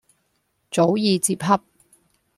[0.71, 1.61] 早已接洽。